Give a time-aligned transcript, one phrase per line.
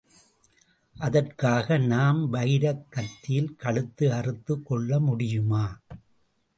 [0.99, 5.79] அதற்காக நாம் வைரக் கத்தியில் கழுத்து அறுத்துக் கொள்ள முடியுமா?